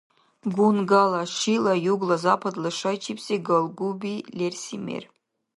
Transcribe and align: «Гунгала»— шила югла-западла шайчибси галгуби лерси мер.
«Гунгала»— 0.57 1.23
шила 1.37 1.73
югла-западла 1.93 2.69
шайчибси 2.79 3.35
галгуби 3.47 4.15
лерси 4.37 4.77
мер. 4.85 5.03